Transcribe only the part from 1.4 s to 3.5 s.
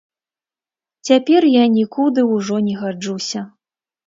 я нікуды ўжо не гаджуся.